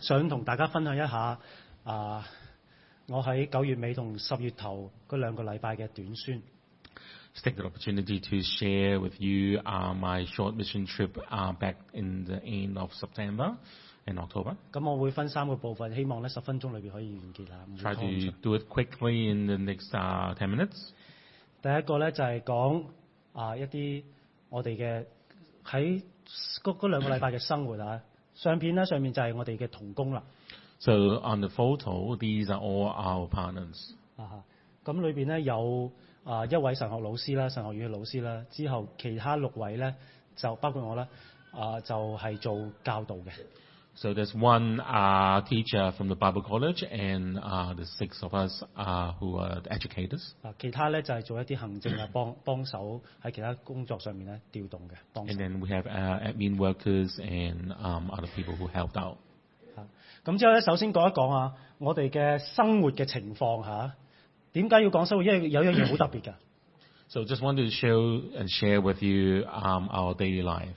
[0.00, 1.40] 想同大家分享一下
[1.84, 2.24] 啊，
[3.08, 6.40] 我喺九月尾同十月头嗰兩個禮拜嘅短宣。
[7.34, 7.52] 咁
[14.80, 17.66] 我會分三個部分，希望咧十分鐘裏邊可以完結啦。
[17.72, 17.80] 第
[21.72, 22.84] 一個咧就係講
[23.34, 24.04] 啊一啲
[24.48, 25.06] 我哋嘅
[25.64, 26.02] 喺
[26.64, 28.00] 嗰嗰兩個禮拜嘅生活啊。
[28.38, 30.22] 相片咧上面就系我哋嘅童工啦。
[30.78, 33.92] So on the photo, these are all our partners。
[34.16, 34.44] 啊
[34.84, 35.90] 吓，咁里边咧有
[36.22, 38.44] 啊一位神学老师啦，神学院嘅老师啦。
[38.50, 39.92] 之后其他六位咧
[40.36, 41.08] 就包括我啦，
[41.50, 43.32] 啊就系做教导嘅。
[44.00, 49.10] So there's one uh, teacher from the Bible College and uh, the six of us uh,
[49.18, 50.34] who are the educators.
[50.44, 50.72] Uh, and
[55.40, 59.18] then we have uh, admin workers and um, other people who helped out.
[60.24, 63.94] 咁之後咧，首先講一講啊，我哋嘅生活嘅情況嚇，
[64.52, 65.22] 點解要講生活？
[65.24, 66.34] 因為有一樣嘢好特別㗎。
[67.08, 70.72] So just wanted to show and share with you um, our daily life.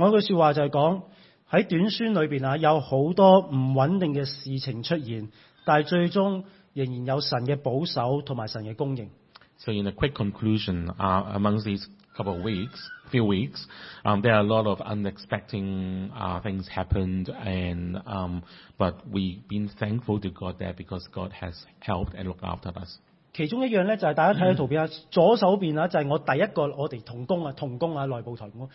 [0.00, 1.02] 我句说话就系讲
[1.50, 5.28] 喺短宣里边啊，有好多唔稳定嘅事情出现，
[5.64, 9.10] 但系最终仍然有神嘅保守同埋神嘅供应。
[9.56, 11.84] So in a quick conclusion, ah, among these
[12.16, 12.78] couple of weeks,
[13.10, 13.66] few weeks,
[14.04, 18.42] um, there are a lot of unexpected ah things happened, and um,
[18.78, 23.00] but we been thankful to God there because God has helped and looked after us.
[23.34, 28.68] 其中一樣咧就係大家睇下圖片啊，左手邊啊就係我第一個我哋同工啊，同工啊內部台工。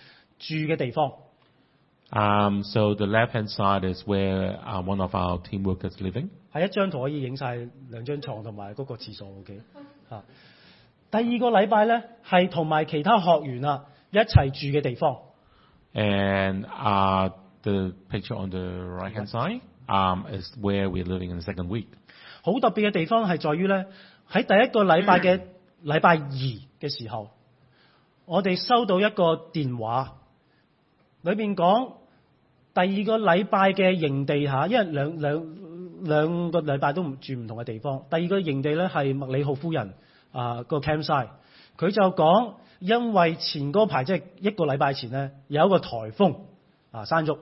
[0.44, 1.14] 住嘅地方。
[2.64, 6.30] so the left-hand side is where one of our team workers living。
[6.54, 7.56] 系一张图可以影晒
[7.90, 9.60] 两张床同埋嗰個廁所 k
[10.10, 10.22] 吓。
[11.12, 15.18] 第二个礼拜咧系同埋其他学员啊一齐住嘅地方。
[15.96, 17.30] And 誒啊
[17.64, 21.52] ，the picture on the right hand side，um, i s where we r e living in the
[21.52, 21.86] second week。
[22.44, 23.86] 好特别嘅地方系在于咧，
[24.30, 25.42] 喺第一个礼拜嘅
[25.82, 26.20] 礼拜二
[26.80, 27.30] 嘅时候，
[28.26, 30.18] 我哋收到一个电话。
[31.24, 31.94] 里边讲
[32.74, 35.46] 第二个礼拜嘅营地吓，因为两两
[36.04, 38.04] 两个礼拜都唔住唔同嘅地方。
[38.10, 39.94] 第二个营地咧系麦里浩夫人
[40.34, 41.30] 啊个 campsite，
[41.78, 46.42] 佢就讲因为前嗰排即系一个礼拜前咧有一个台风
[46.92, 47.38] 啊山竹，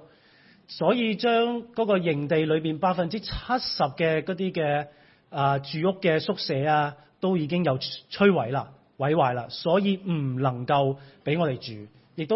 [0.68, 4.88] 所以将嗰个营地里边百分之七十嘅嗰啲嘅
[5.32, 11.88] 啊住屋嘅宿舍啊都已经有摧毁啦、毁坏啦，所以唔能够俾我哋住。
[12.18, 12.28] So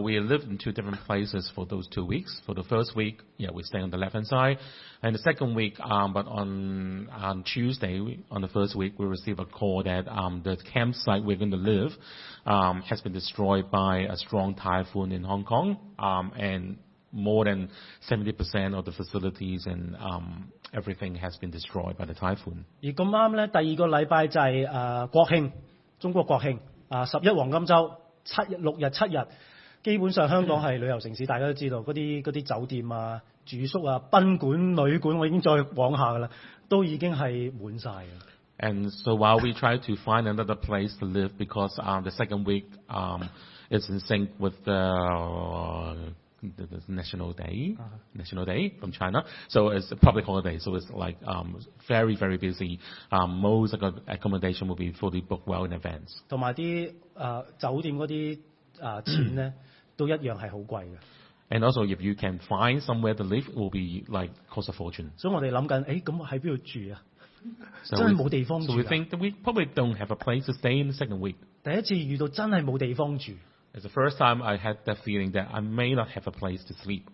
[0.00, 2.38] we lived in two different places for those two weeks.
[2.46, 4.58] For the first week, yeah, we stay on the left hand side,
[5.02, 9.40] and the second week, um, but on on Tuesday, on the first week, we received
[9.40, 11.92] a call that um, the campsite we're going to live
[12.46, 16.76] um, has been destroyed by a strong typhoon in Hong Kong, um, and
[17.10, 17.70] more than
[18.10, 22.64] 70% of the facilities and um, everything has been destroyed by the typhoon.
[22.82, 25.52] 而咁啱咧，第二個禮拜就係、是、誒、呃、國慶，
[26.00, 26.58] 中國國慶
[26.88, 27.92] 啊，十、一黃金週
[28.24, 29.18] 七日六日七日，
[29.82, 36.28] 基本上香港係旅遊城市，大家都知道嗰啲嗰啲酒店啊、住宿啊、賓館、旅館，我已經再往下噶啦，
[36.68, 38.10] 都已經係滿晒嘅。
[38.56, 42.66] And so while we try to find another place to live because um, the second week
[42.88, 43.24] um,
[43.68, 46.14] is in sync with the
[46.56, 47.88] the National Day, uh-huh.
[48.14, 49.24] National Day from China.
[49.48, 50.58] So it's a public holiday.
[50.58, 52.78] So it's like um, very very busy.
[53.10, 53.74] Um, most
[54.08, 56.12] accommodation will be fully booked well in advance.
[56.28, 58.38] 同埋啲誒酒店嗰啲
[58.80, 59.52] 誒錢咧，
[59.96, 60.96] 都一樣係好貴嘅。
[61.50, 65.10] And also, if you can find somewhere to live, it will be like cost a fortune.
[65.16, 67.02] 所以我哋諗緊，誒咁喺邊度住啊
[67.84, 71.20] ？So so we think that we probably don't have a place to stay in the second
[71.20, 71.36] week.
[71.62, 73.32] 第一次遇到真係冇地方住。
[73.74, 76.74] it's the first time I had that feeling that I may not have a place to
[76.84, 77.08] sleep。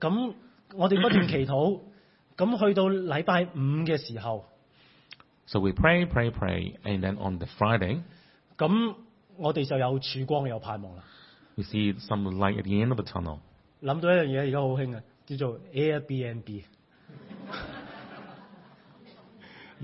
[0.00, 0.34] 咁
[0.74, 1.80] 我哋不斷祈禱，
[2.36, 4.44] 咁去到禮拜五嘅時候。
[5.46, 8.02] So we pray, pray, pray, and then on the Friday。
[8.56, 8.94] 咁
[9.36, 11.02] 我哋就有曙光有盼望啦。
[11.56, 13.38] We see some light at the end of the tunnel。
[13.82, 16.62] 諗到一樣嘢而家好興啊，叫做 Airbnb。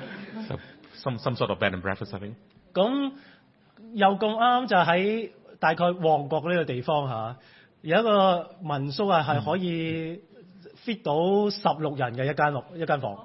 [0.49, 0.55] So
[1.01, 2.35] some some sort of bed and breakfast I think。
[2.73, 3.11] 咁
[3.93, 7.37] 又咁啱就喺大概旺角呢個地方嚇，
[7.81, 10.21] 有一個民宿啊，係可以
[10.85, 13.15] fit 到十六人嘅一間屋一間房，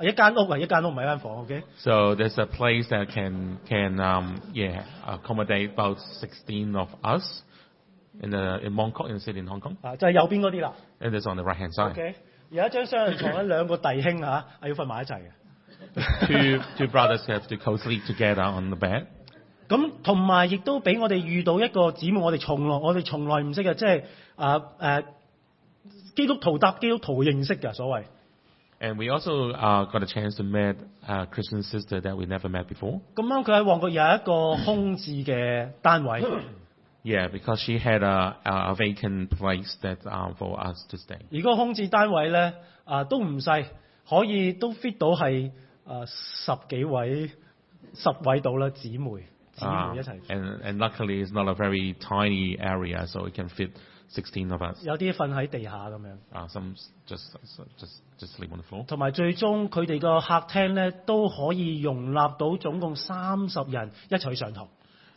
[0.00, 7.24] 一間屋啊一間屋唔係一間房 OK？So there's a place that can can um yeah accommodate about sixteen of us
[8.22, 10.72] in the in Mong k o in the city in Hong Kong 啊，就係右邊嗰啲啦。
[11.00, 11.90] And t h t s on the right hand side。
[11.92, 12.14] OK，
[12.50, 15.30] 有一張雙人床，一兩個弟兄啊，係要瞓埋一齊嘅。
[16.26, 19.06] Two two brothers have to co-sleep together on the bed。
[19.68, 24.06] 咁同埋亦都俾我哋遇到一个姊妹，我哋从来我哋从来唔识嘅，即系
[24.36, 25.04] 啊诶
[26.16, 28.04] 基督徒搭基督徒认识嘅所谓。
[28.80, 29.52] And we also
[29.86, 30.76] got a chance to meet
[31.06, 33.00] a Christian sister that we never met before。
[33.14, 36.22] 咁啱佢喺旺角有一个空置嘅单位。
[37.04, 39.98] Yeah, because she had a a vacant place that
[40.38, 41.18] for us to stay。
[41.30, 42.54] 而個空置单位咧
[42.84, 43.50] 啊都唔细，
[44.08, 45.52] 可以都 fit 到系。
[45.86, 46.06] 誒
[46.46, 47.30] 十幾位、
[47.92, 49.10] 十位到啦，姊妹
[49.52, 50.20] 姊妹一齊。
[50.28, 53.70] And and luckily it's not a very tiny area, so it can fit
[54.10, 54.82] sixteen of us.
[54.84, 56.08] 有啲瞓喺地下咁樣。
[56.32, 56.74] 啊，some
[57.06, 57.32] just
[57.78, 58.86] just just sleep on the floor.
[58.86, 64.68] 同埋最終佢哋個客廳咧都可以容納到總共三十人一齊上堂。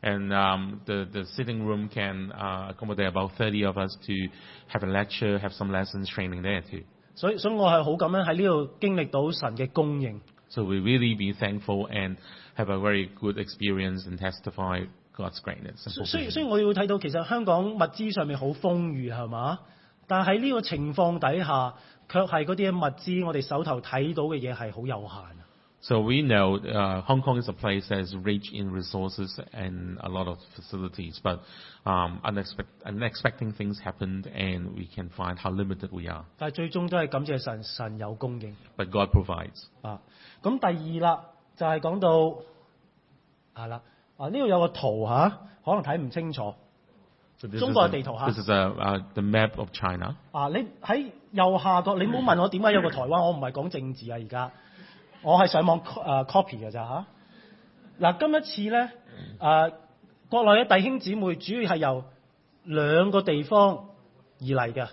[0.04, 4.14] And um the the sitting room can accommodate about thirty of us to
[4.72, 6.84] have a lecture, have some lessons training there too.
[7.16, 10.22] 所以所以，我係好咁樣喺呢度經歷到神嘅供應。
[10.50, 12.18] So we really be thankful and
[12.56, 14.86] have a very good experience and testify
[15.16, 15.90] God's greatness.
[16.06, 19.60] 所以所以我要睇到其實香港物資上面好豐裕係嘛？
[20.08, 21.74] 但喺呢個情況底下，
[22.08, 25.38] 卻係嗰啲物資我哋手頭睇到嘅嘢係好有限
[25.80, 29.98] So we know uh, Hong Kong is a place that is rich in resources and
[30.02, 31.42] a lot of facilities, but
[31.86, 32.20] um,
[32.86, 36.26] unexpected things happened, and we can find how limited we are.
[36.40, 36.52] But
[38.92, 39.68] God provides.
[39.84, 40.02] 啊。
[40.42, 40.68] 咁第
[41.00, 41.24] 二啦，
[41.56, 42.10] 就係、講到
[43.64, 43.82] 係啦，
[44.18, 45.30] 啊呢度有個圖嚇、
[45.64, 46.54] 可能睇唔清楚
[47.40, 48.26] So this is, 中國嘅地圖嚇。
[48.54, 50.16] a, a, the map of China.
[55.22, 57.06] 我係上網誒 copy 嘅咋嚇
[58.08, 58.18] 嗱。
[58.20, 58.92] 今一次咧
[59.40, 59.74] 誒，
[60.30, 62.04] 國內嘅弟兄姊妹主要係由
[62.64, 63.86] 兩個地方
[64.40, 64.88] 而嚟嘅。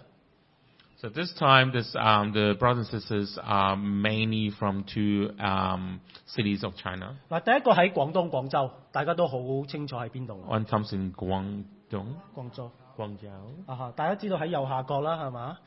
[0.97, 6.65] So this time, this um the brothers and sisters are mainly from two um cities
[6.65, 7.17] of China。
[7.29, 9.37] 嗱，第一個喺廣東廣州，大家都好
[9.67, 10.35] 清楚喺邊度。
[10.49, 11.65] On Thomson，廣
[12.35, 13.29] 廣州，廣州。
[13.67, 15.59] 啊哈，大家知道喺右下角啦，係嘛？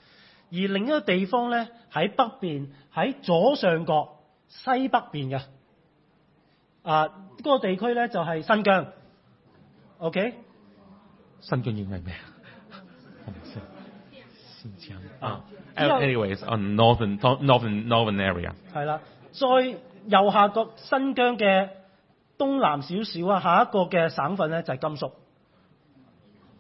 [0.50, 4.17] 而另一個地方咧喺北邊喺左上角。
[4.48, 5.42] 西北边嘅
[6.84, 7.10] 啊，
[7.44, 8.88] 嗰個地區咧就係新疆
[9.98, 10.36] ，OK？
[11.42, 12.14] 新疆意味咩
[13.26, 13.28] 啊？
[14.56, 15.42] 新疆啊
[15.76, 17.72] ，anyways，o n o r t h e r n n o r t h e r
[17.72, 18.54] n n o r t h e r n area。
[18.74, 19.02] 係啦，
[19.34, 19.80] 再
[20.22, 21.70] 右下角新疆嘅
[22.38, 25.12] 東南少少啊，下一個嘅省份咧就係甘肃。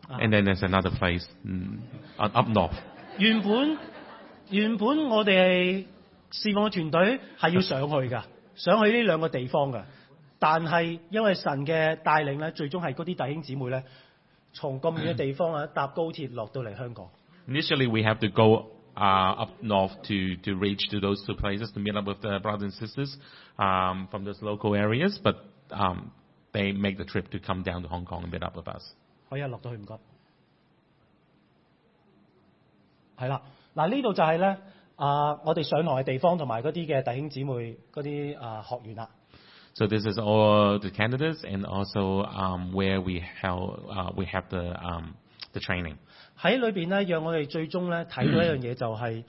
[0.09, 1.79] And then there's another place，嗯
[2.17, 2.71] ，an up north。
[3.17, 3.77] 原本，
[4.49, 5.85] 原本我哋。
[6.31, 8.25] 侍奉嘅团队系要上去噶，
[8.55, 9.85] 上去呢两个地方噶。
[10.39, 13.83] 但系因为神嘅带领咧，最终系嗰啲弟兄姊妹咧，
[14.53, 17.07] 从咁远嘅地方啊，搭高铁落到嚟香港。
[17.47, 21.79] Initially we have to go 啊 up north to to reach to those two places to
[21.79, 23.15] meet up with the brothers and sisters
[23.57, 25.35] um from those local areas, but
[25.69, 26.11] um
[26.51, 28.83] they make the trip to come down to Hong Kong and meet up with us。
[29.29, 29.95] 可以一路到去唔该。
[33.19, 33.41] 系啦，
[33.73, 34.57] 嗱呢度就系咧。
[34.97, 35.39] 啊！
[35.45, 39.09] 我哋上堂嘅地方同埋嗰啲嘅弟兄姊妹嗰啲啊，學員啦。
[39.75, 45.13] So this is all the candidates and also um where we held, we have the um
[45.53, 45.97] the training。
[46.41, 49.23] 喺裏邊咧，讓我哋最終咧睇到一樣嘢，就係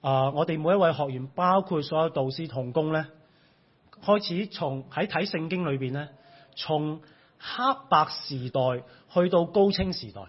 [0.00, 3.06] 啊，我哋每一位學員，包括所有導師同工咧，
[4.04, 6.10] 開始從喺睇聖經裏邊咧，
[6.54, 8.60] 從黑白時代
[9.12, 10.22] 去到高清時代。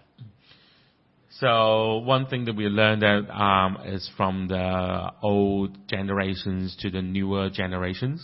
[1.40, 7.00] So one thing that we learned that um, is from the old generations to the
[7.00, 8.20] newer generations.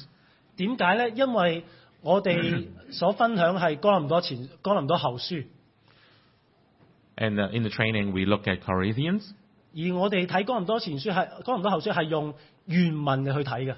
[0.57, 1.11] 點解咧？
[1.15, 1.65] 因為
[2.03, 5.47] 我哋所分享係哥林多前、哥林多後書
[7.17, 9.25] ，And uh, in the training, we look at Corinthians,
[9.75, 12.35] 而我哋睇哥林多前書係哥林多後書係用
[12.67, 13.75] 原文嚟去睇嘅。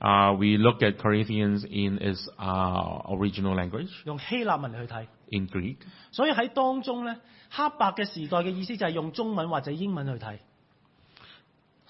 [0.00, 5.06] uh, we look at Corinthians in its uh, original language，用希臘文嚟去睇。
[5.30, 5.76] In Greek，
[6.12, 7.16] 所以喺當中咧，
[7.50, 10.38] 黑白嘅時代嘅意思就係用中文或者英文去睇。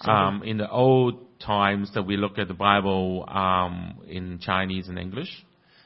[0.01, 4.97] Um, in the old times that we look at the Bible um, in Chinese and
[4.97, 5.29] English，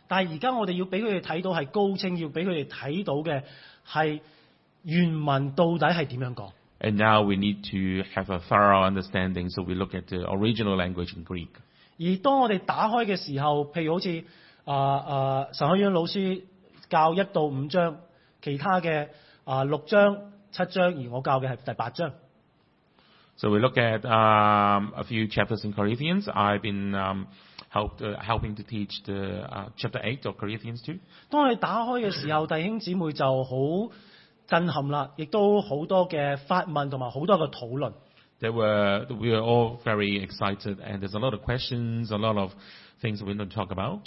[0.07, 3.43] 但係而家我哋要俾佢哋睇到係高清，要俾佢哋睇到嘅
[3.85, 4.21] 係
[4.83, 6.51] 原文到底係點樣講。
[6.79, 11.13] And now we need to have a thorough understanding, so we look at the original language
[11.17, 11.49] in Greek.
[11.99, 14.23] 而當我哋打開嘅時候，譬如好似
[14.65, 16.43] 啊啊神海院老師
[16.89, 17.97] 教一到五章，
[18.41, 19.09] 其他嘅
[19.43, 20.17] 啊六章、
[20.51, 22.11] 七章，而我教嘅係第八章。
[23.35, 26.25] So we look at、a few chapters in Corinthians.
[26.27, 27.23] I've been、um,
[27.71, 30.95] helped、h e l p i n g to teach the、chapter eight of Corinthians too.
[31.29, 33.49] 當我哋打開嘅時候，弟兄姊妹就好
[34.47, 37.93] 震撼啦，亦都好多嘅發問同埋好多嘅討論。
[38.43, 42.51] There were we were all very excited, and there's a lot of questions, a lot of
[43.01, 44.01] things we're going to talk about.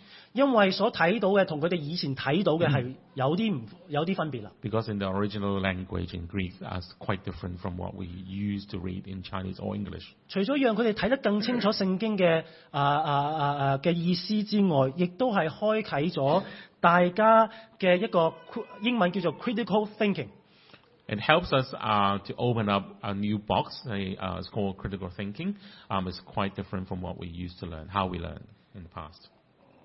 [4.62, 8.78] Because in the original language in Greek are quite different from what we used to
[8.78, 10.04] read in Chinese or English。
[10.28, 16.42] 除咗讓佢哋睇得更清楚聖經嘅啊啊啊啊嘅意思之外，亦都係開啟咗
[16.80, 18.34] 大家嘅一個
[18.82, 20.26] 英文叫做 critical thinking。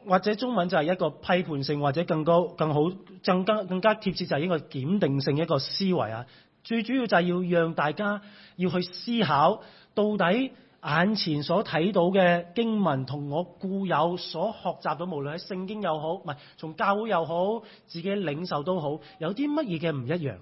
[0.04, 2.80] 或者中文就系一个批判性，或者更高、更好、
[3.24, 6.26] 更加、更加贴切，就系一个检定性一个思维啊。
[6.64, 8.22] 最主要就系要让大家
[8.56, 9.62] 要去思考，
[9.94, 10.52] 到底
[10.82, 20.40] 眼前所睇到嘅经文同我固有所学习到，无论喺圣经又好，唔系从教会又好，自己领受都好，有啲乜嘢嘅唔一样。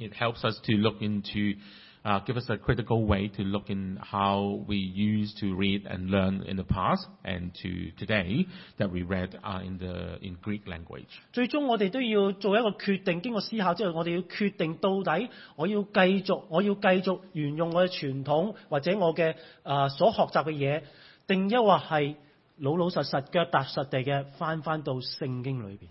[0.00, 1.56] It helps us to look into,
[2.04, 6.08] uh, give us a critical way to look in how we used to read and
[6.08, 8.46] learn in the past and to today
[8.78, 11.08] that we read uh, in the in Greek language.
[11.08, 11.08] language。
[11.32, 19.32] 最終我哋都要做一個決定，經過思考之後，我哋要決定到底我要繼續，我要繼續沿用我嘅傳統或者我嘅
[19.64, 20.82] 啊、呃、所學習嘅嘢，
[21.26, 22.14] 定抑或係
[22.58, 25.88] 老老實實腳踏實地嘅翻翻到聖經裏邊。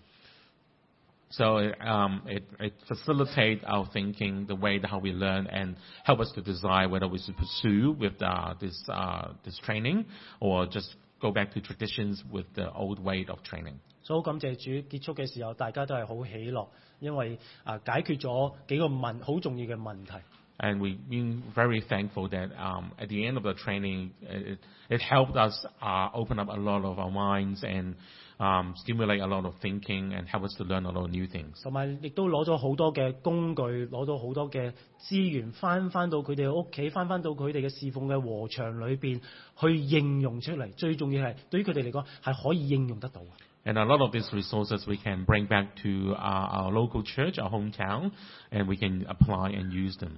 [1.30, 6.32] so um, it, it facilitates our thinking, the way how we learn, and help us
[6.36, 10.06] to decide whether we should pursue with uh, this uh, this training
[10.40, 13.78] or just go back to traditions with the old way of training.
[14.02, 16.66] 所以好感謝主，結束嘅時候大家都係好喜樂，
[16.98, 20.12] 因為啊解決咗幾個問好重要嘅問題。
[20.60, 24.58] And we've been very thankful that um, at the end of the training, it,
[24.90, 27.94] it helped us uh, open up a lot of our minds and
[28.38, 29.40] um, stimulate us things。
[29.40, 39.20] lot thinking to lot help learn a and a new of of 同埋，亦都攞咗好多嘅工具，攞到好多嘅资源，翻翻到佢哋嘅屋企，翻翻到佢哋嘅侍奉嘅和场里边
[39.60, 40.72] 去应用出嚟。
[40.74, 42.04] 最重要系，对于佢哋嚟讲，
[42.34, 43.20] 系可以应用得到。
[43.66, 48.12] And a lot of these resources we can bring back to our local church, our hometown,
[48.50, 50.12] and we can apply and use them.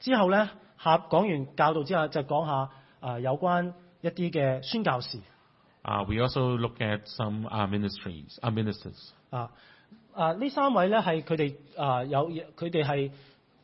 [0.00, 0.48] 之后咧，
[0.82, 5.18] 下讲完教导之后，就讲下啊有关一啲嘅宣教事。
[5.82, 9.12] 啊，We also look at some ministries, ministers。
[9.30, 9.50] 啊，
[10.12, 13.12] 啊，呢三位咧系佢哋啊有，佢哋系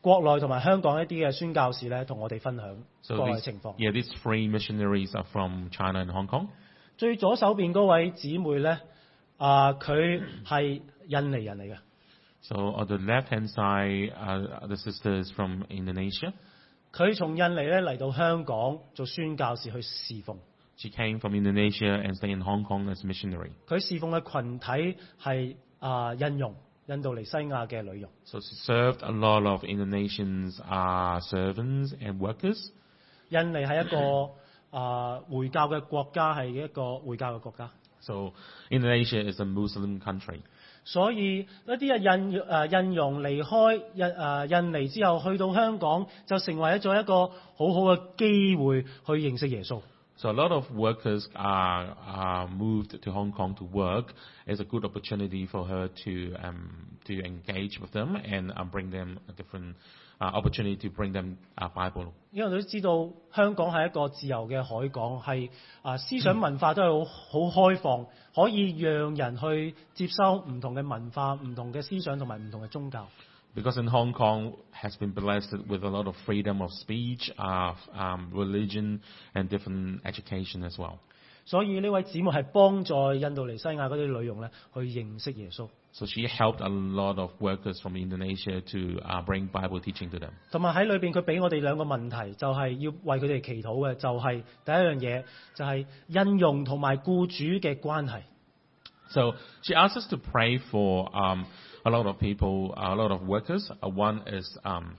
[0.00, 2.74] 国内同埋香港一啲嘅宣教士咧，同我哋分享
[3.18, 3.74] 個情況。
[3.76, 6.48] Yeah, these three missionaries are from China and Hong Kong。
[6.96, 8.78] 最左手边嗰位姊妹咧，
[9.36, 11.78] 啊，佢系印尼人嚟嘅。
[12.40, 16.32] So on the left hand side, ah, the sister is from Indonesia。
[16.92, 20.38] 佢从印尼咧嚟到香港做宣教士去侍奉。
[20.76, 23.50] She came from Indonesia and stay in Hong Kong as missionary.
[23.66, 26.54] 佢侍奉嘅群体系啊，印佣，
[26.86, 28.10] 印度尼西亚嘅女佣。
[28.26, 32.70] So, served a lot of Indonesians are servants and workers.
[33.30, 37.70] 印尼系一个啊，回教嘅国家，系一个回教嘅国家。
[38.00, 38.34] So,
[38.70, 40.40] Indonesia is a Muslim country.
[40.84, 43.48] 所以一啲啊印啊印佣离开
[43.94, 49.80] 印啊印尼之后，去到香港就成为咗一个好好嘅机会去认识耶稣。
[50.18, 54.14] So a lot of workers are, are moved to Hong Kong to work.
[54.46, 58.90] It's a good opportunity for her to um, to engage with them and uh, bring
[58.90, 59.76] them a different
[60.18, 62.12] uh, opportunity to bring them a Bible。
[62.30, 65.50] 因為你都知道香港係一個自由嘅海港，係
[65.82, 73.06] 啊思想文化都係好好開放，可以讓人去接收唔同嘅文化、唔同嘅思想同埋唔同嘅宗教。
[73.56, 78.28] because in Hong Kong has been blessed with a lot of freedom of speech, of um,
[78.32, 79.00] religion
[79.34, 81.00] and different education as well.
[81.46, 81.80] so she
[86.26, 90.34] helped a lot of workers from Indonesia to uh, bring Bible teaching to them.
[99.10, 101.46] So she asked us to pray for um,
[101.84, 103.70] a lot of people, a lot of workers.
[103.82, 104.96] Uh, one is um,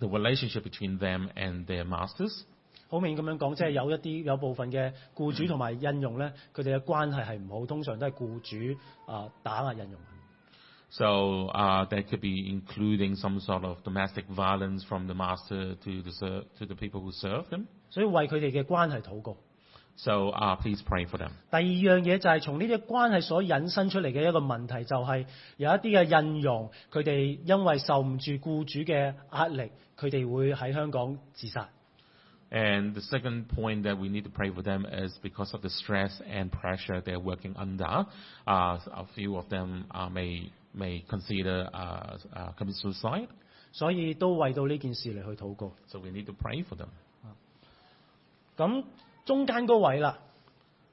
[0.00, 2.32] the relationship between them and their masters.
[2.88, 8.40] 好明顯咁樣講，即係有一啲有部分嘅僱主同埋印傭咧，佢哋嘅關係係唔好，通常都係僱
[8.74, 9.96] 主啊、呃、打壓印傭。
[10.88, 16.12] So uh, that could be including some sort of domestic violence from the master to the
[16.12, 17.66] ser- to the people who serve them.
[17.90, 19.36] 所以為佢哋嘅關係禱告。
[19.98, 20.30] So
[20.62, 21.30] please for uh, pray them.
[21.50, 25.26] 第二样嘢就系从呢啲关系所引申出嚟嘅一个问题，就系
[25.56, 31.68] 有一啲嘅印佣，佢哋因为受唔住雇主嘅压力，佢哋会喺香港自杀。
[32.48, 36.12] And the second point that we need to pray for them is because of the stress
[36.20, 38.06] and pressure they're working under.
[38.46, 42.72] Ah, a few of them may may consider ah c o m m i t
[42.72, 43.28] i n g suicide.
[43.72, 45.72] 所以都为到呢件事嚟去祷告。
[45.88, 46.88] So we need to pray for them.
[48.56, 48.84] 咁
[49.26, 50.18] 中间嗰位啦，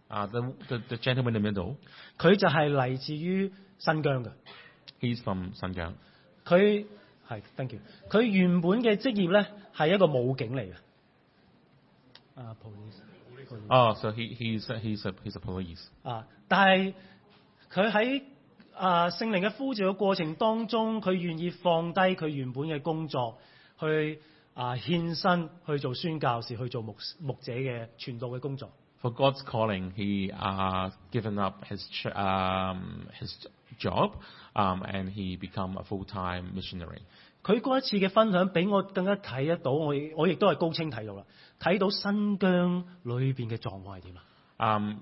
[0.08, 1.76] 啊，the the gentleman in middle，
[2.18, 4.32] 佢就系嚟自于新疆嘅。
[5.00, 5.94] He's from 新疆。
[6.44, 6.86] 佢系
[7.30, 7.82] t h a n k you。
[8.10, 9.46] 佢原本嘅职业咧
[9.78, 10.72] 系一个武警嚟嘅。
[12.34, 13.76] 啊，police，冇呢個。
[13.76, 15.86] 哦，so he he's he's a he's a police。
[16.02, 16.96] 啊，但系
[17.72, 18.24] 佢喺
[18.74, 23.38] 啊聖灵嘅呼召嘅过程当中，佢愿意放低佢原本嘅工作
[23.80, 24.20] 去。
[24.56, 24.76] 啊！
[24.76, 28.72] 獻身去做宣教，士，去做牧牧者嘅傳道嘅工作。
[29.02, 32.10] For God's calling, he ah given up his h
[33.20, 33.32] his
[33.78, 34.12] job,
[34.54, 37.02] um and he become a full-time missionary。
[37.44, 41.24] 佢嗰一次嘅分享俾我更加睇得到，我我亦都係高清睇到啦，
[41.60, 44.14] 睇到新疆裏边嘅狀況係點
[44.58, 44.94] 啊？Um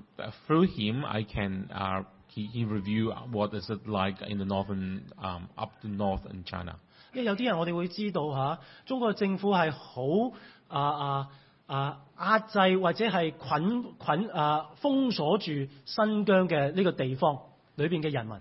[0.47, 5.49] through him I can ah he review what is it like in the northern um
[5.55, 6.79] up t e north in China。
[7.13, 10.03] 因为有啲人，我哋会知道嚇中国政府系好
[10.69, 11.27] 啊啊
[11.67, 15.45] 啊压制或者系捆捆啊封锁住
[15.85, 17.37] 新疆嘅呢个地方
[17.75, 18.35] 里边嘅人民。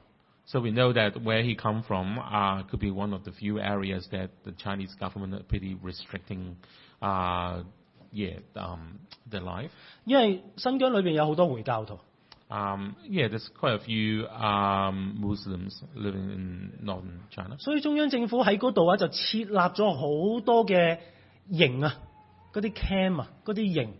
[0.45, 3.61] So we know that where he come from, ah, could be one of the few
[3.61, 6.57] areas that the Chinese government are pretty restricting,
[7.01, 7.63] ah,
[8.13, 8.99] yeah, um,
[9.31, 9.71] t h e life。
[10.05, 11.99] 因为新疆里边有好多回教徒。
[12.51, 17.57] Um, yeah, there's quite a few um, Muslims living in northern China.
[17.59, 20.99] 所以中央政府喺嗰度啊，就設立咗好多嘅
[21.49, 21.95] 營啊，
[22.53, 23.91] 嗰啲 camp 啊，嗰啲營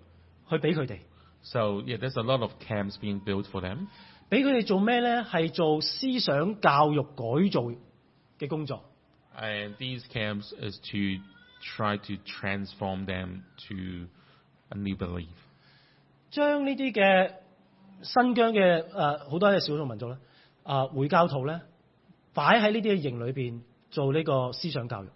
[0.49, 0.99] 去俾佢哋。
[1.43, 3.87] So yeah, there's a lot of camps being built for them.
[4.29, 5.23] 俾佢哋做咩咧？
[5.23, 7.71] 係做思想教育改造
[8.41, 8.83] 嘅工作。
[9.41, 11.23] And these camps is to
[11.77, 14.09] try to transform them to
[14.71, 15.29] a new belief.
[16.31, 17.35] 將呢啲嘅
[18.03, 20.17] 新疆嘅誒好多嘅少數民族咧，
[20.63, 21.61] 啊，回教徒咧，
[22.33, 25.09] 擺喺呢啲嘅營裏邊做呢個思想教育。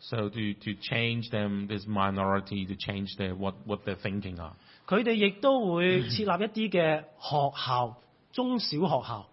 [0.00, 4.52] So to to change them, this minority to change their what what they're thinking are。
[4.86, 7.98] 佢哋亦都會設立一啲嘅學校，
[8.32, 9.26] 中小學校。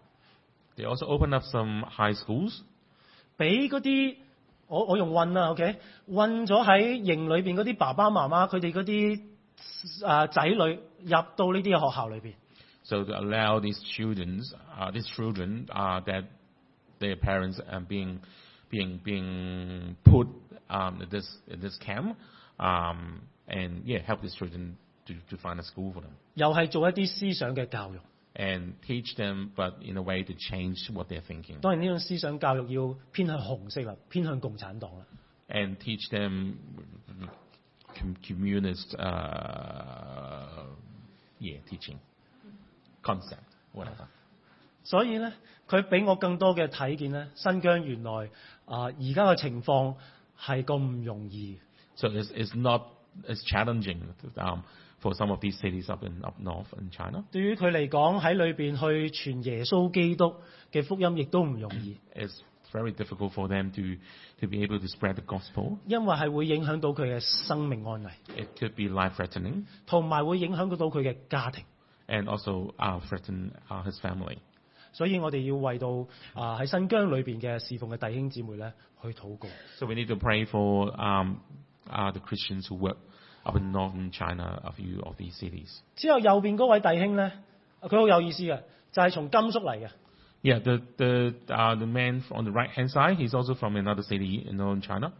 [0.76, 2.60] They also open up some high schools。
[3.36, 4.16] 俾嗰啲
[4.68, 9.22] 我我用混啦，OK，混咗喺營裏邊嗰啲爸爸媽媽，佢哋嗰啲
[10.06, 12.34] 啊仔女入到呢啲嘅學校裏邊。
[12.84, 14.42] So to allow these children,
[14.78, 16.24] uh, these children, uh, that
[17.00, 18.20] their parents are being
[18.70, 20.26] being being put
[20.68, 22.16] um, in this in this camp,
[22.58, 26.14] um, and yeah, help these children to to find a school for them.
[28.34, 31.58] And teach them, but in a way to change what they're thinking.
[35.48, 36.58] and teach them
[38.26, 40.64] communist, uh,
[41.38, 41.98] yeah, teaching.
[43.02, 43.42] concept
[43.74, 44.08] 冇辦法。
[44.84, 45.32] 所以咧，
[45.68, 48.12] 佢俾我更多嘅睇見咧，新疆原來
[48.66, 49.94] 啊，而家嘅情況
[50.40, 51.58] 係咁唔容易。
[51.94, 52.90] north
[56.78, 57.24] in China。
[57.30, 60.34] 對於佢嚟講，喺裏边去傳耶穌基督
[60.72, 61.96] 嘅福音，亦都唔容易。
[64.64, 65.76] gospel。
[65.86, 69.62] 因為係會影響到佢嘅生命安危。
[69.86, 71.62] 同埋會影響到佢嘅家庭。
[74.94, 75.88] 所以，我哋要为到
[76.34, 78.70] 啊喺新疆里边嘅侍奉嘅弟兄姊妹咧
[79.00, 79.48] 去祷告。
[79.78, 82.92] 所以，我哋要为到啊喺新疆里 o 嘅
[83.48, 85.68] 侍奉嘅弟兄 c 妹 t 去 e 告。
[85.96, 87.32] 之后，右边嗰位弟兄咧，
[87.80, 88.60] 佢好有意思嘅，
[88.92, 89.88] 就系从甘肃嚟嘅。
[90.42, 91.06] Yeah, the the
[91.54, 94.80] uh the man on the right hand side, he's also from another city in northern
[94.82, 95.12] China.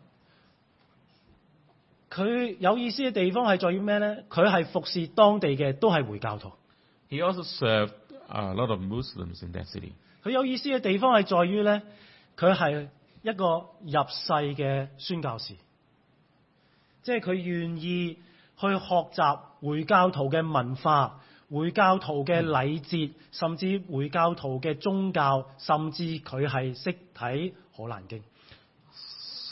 [2.11, 4.25] 佢有意思嘅地方系在于咩咧？
[4.29, 6.53] 佢系服侍当地嘅，都系回教徒。
[7.13, 7.93] He also served
[8.31, 9.93] a lot of Muslims in that city
[10.25, 11.83] 佢有意思嘅地方系在于咧，
[12.39, 12.89] 佢系
[13.21, 15.49] 一个入世嘅宣教士，
[17.03, 18.17] 即系佢愿意去
[18.77, 19.23] 学习
[19.67, 21.21] 回教徒嘅文化，
[21.51, 28.23] 回教徒嘅礼节，甚至回教徒嘅宗教，甚至佢系识睇荷兰经。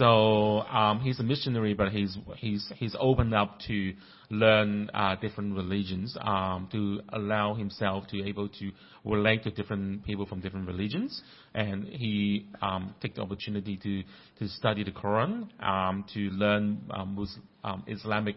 [0.01, 3.93] So um, he's a missionary, but he's he's he's opened up to
[4.31, 8.71] learn uh, different religions um, to allow himself to able to
[9.05, 11.23] relate to different people from different religions.
[11.53, 14.03] And he um, took the opportunity to
[14.39, 18.37] to study the Quran, um, to learn um, uh, Muslim, um, Islamic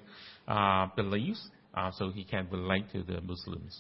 [0.49, 1.47] uh, beliefs.
[1.73, 3.73] Uh, so he can relate to the Muslims.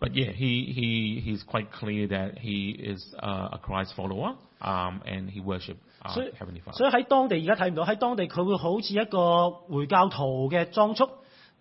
[0.00, 5.02] But yeah, he, he, he's quite clear that he is uh, a Christ follower um,
[5.04, 6.76] and he worships uh, Heavenly Father.
[6.78, 11.10] 所以喺當地而家睇唔到，喺當地佢會好似一個回教徒嘅裝束，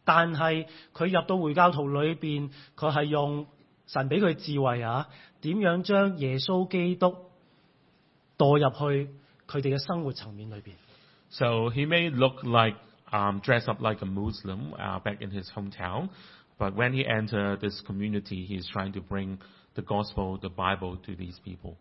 [0.05, 3.47] 但係佢入到回教徒裏邊，佢係用
[3.87, 5.07] 神俾佢智慧啊，
[5.41, 7.15] 點樣將耶穌基督
[8.37, 9.09] 墮入去
[9.47, 10.73] 佢哋嘅生活層面裏邊。
[11.29, 12.77] So he may look like
[13.11, 16.07] um, dress up like a Muslim uh, back in his hometown,
[16.57, 19.37] but when he entered this community, he is trying to bring
[19.75, 21.77] the gospel, the Bible to these people.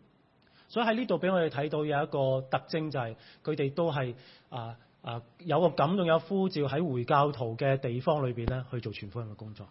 [0.69, 4.13] 所以喺呢度俾我哋睇到有一個特徵就係佢哋都係
[4.49, 9.65] 啊啊有個感動有呼召喺回教徒嘅地方裏邊咧去做傳福音嘅工作。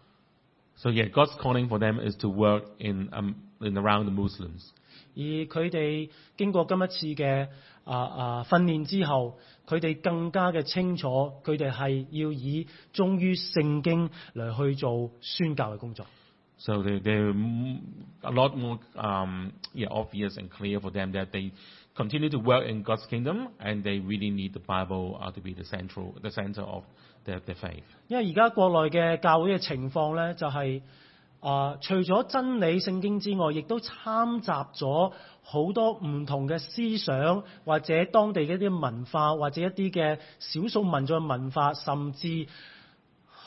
[0.77, 3.09] 所以，God's calling for them is to work in
[3.59, 4.69] in around the Muslims。
[5.15, 7.47] 而佢哋经过今一次嘅
[7.83, 11.09] 啊啊训练之后，佢哋更加嘅清楚，
[11.43, 16.05] 佢哋系要以忠于圣经嚟去做宣教嘅工作。
[16.59, 17.79] So they they
[18.21, 21.51] a lot more um yeah obvious and clear for them that they
[21.97, 25.63] continue to work in god's kingdom and they really need the bible to be the
[25.65, 26.83] central the center of
[27.25, 30.83] the the faith 因为而家国内嘅教会嘅情况咧就系
[31.39, 35.11] 啊除咗真理圣经之外亦都掺杂咗
[35.43, 42.45] 好多唔同嘅思想或者当地嘅一啲文化或者一啲嘅少数民族嘅文化甚至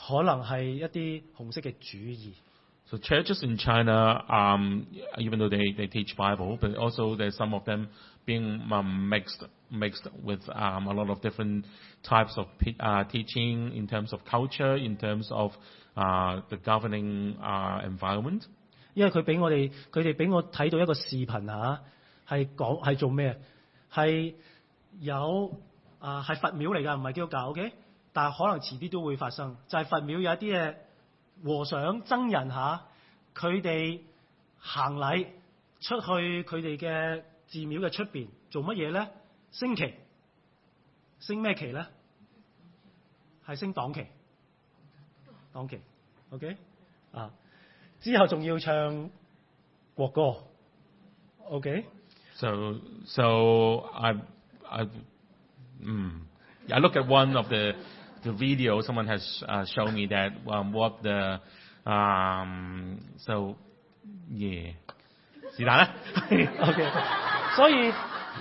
[0.07, 2.33] 可能系一啲红色嘅主义
[2.87, 4.83] so churches in china um
[5.17, 7.87] even though they they teach bible but also there's some of them
[8.25, 8.59] being
[9.09, 11.65] mixed mixed with um a lot of different
[12.03, 15.51] types of p 啊 teaching in terms of culture in terms of
[15.95, 18.41] 啊 the governing 啊 environment
[18.93, 21.79] 因为佢俾我哋佢哋俾我睇到一个视频吓
[22.27, 23.39] 系讲系做咩
[23.93, 24.35] 系
[24.99, 25.57] 有
[25.99, 27.71] 啊系佛庙嚟㗎，唔系督教 ok
[28.13, 30.75] 但系可能迟啲都会发生就系佛庙有一啲嘅
[31.45, 32.81] 和尚僧人吓
[33.33, 34.01] 佢哋
[34.57, 35.27] 行禮
[35.79, 39.09] 出去佢哋嘅寺廟嘅出边做乜嘢咧？
[39.51, 39.93] 升旗，
[41.19, 41.85] 升咩旗咧？
[43.45, 44.07] 係升黨旗，
[45.51, 45.81] 黨旗
[46.29, 46.55] ，OK
[47.11, 47.31] 啊！
[47.99, 49.09] 之後仲要唱
[49.95, 50.35] 國歌
[51.49, 51.83] ，OK。
[52.35, 52.47] So
[53.05, 54.13] so I
[54.67, 54.85] I
[55.85, 56.21] um
[56.69, 57.73] I look at one of the
[58.23, 58.81] the video.
[58.81, 59.21] Someone has
[59.71, 61.39] shown me that what the
[61.85, 63.57] um so
[64.31, 64.73] yeah
[65.55, 67.91] 是但啦 o k 所以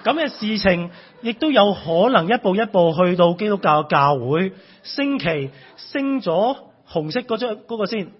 [0.03, 0.91] 咁嘅事情
[1.23, 8.13] 亦都有可能一步一步去到基督教嘅教会升旗升咗红色嗰张嗰个先，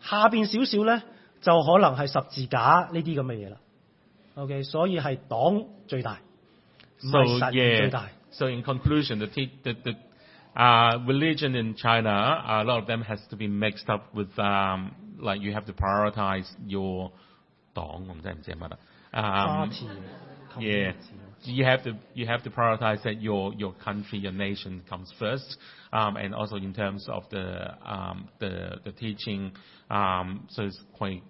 [0.00, 1.02] 下边少少咧
[1.40, 3.56] 就可能系十字架呢啲咁嘅嘢啦。
[4.34, 6.18] OK，所以系党最大，
[6.98, 8.06] 所以最大。
[8.30, 9.26] So in conclusion，the
[9.62, 9.94] the the
[10.54, 15.36] 啊 religion in China，a lot of them has to be mixed up with um like
[15.40, 17.10] you have to p r i o r i t i z e your
[17.74, 18.78] 党，我唔知係唔知系乜啦。
[19.14, 19.86] 錯
[20.60, 20.92] yeah.
[21.46, 25.58] You have to you have to prioritize that your your country your nation comes first,
[25.92, 29.52] um, and also in terms of the um, the the teaching.
[29.90, 31.22] Um, so it's quite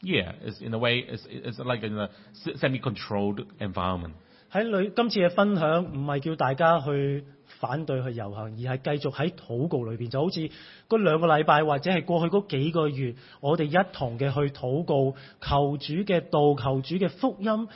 [0.00, 0.32] yeah.
[0.40, 2.08] It's in a way it's it's like in a
[2.56, 4.14] semi-controlled environment.
[4.50, 7.22] 喺裏今次嘅分享唔係叫大家去
[7.60, 10.48] 反對去遊行，而係繼續喺祷告裏边，就好似
[10.88, 17.68] 嗰兩個禮拜或者係過去嗰幾個月，我哋一同嘅去祷告，求主嘅道，求主嘅福音，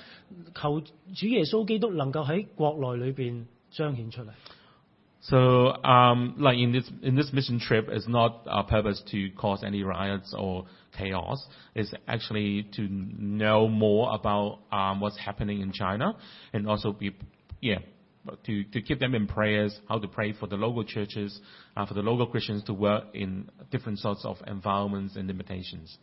[0.55, 4.31] 求主耶穌基督能夠喺國內裏边彰顯出嚟。
[5.25, 5.37] So,
[5.85, 9.85] um, like in this in this mission trip, is not our purpose to cause any
[9.85, 10.65] riots or
[10.99, 11.39] chaos.
[11.77, 16.17] It's actually to know more about um what's happening in China
[16.53, 17.11] and also be,
[17.61, 17.79] yeah.
[18.45, 21.41] to, to keep them in prayers, how to pray for the local churches,
[21.77, 25.99] uh, for the local Christians to work in different sorts of environments and limitations.